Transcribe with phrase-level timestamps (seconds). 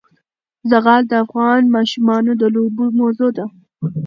[0.69, 3.45] زغال د افغان ماشومانو د لوبو موضوع ده.